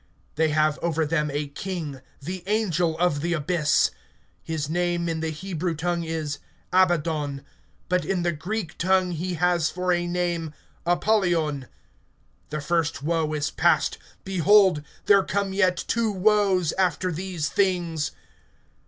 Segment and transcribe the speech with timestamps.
[0.35, 3.91] (11)They have over them a king, the angel of the abyss.
[4.41, 6.39] His name in the Hebrew tongue is
[6.73, 7.45] Abaddon;
[7.87, 10.55] but in the Greek tongue he has for a name,
[10.87, 11.67] Apollyon.
[12.49, 18.09] (12)The first woe is past; behold, there come yet two woes, after these things.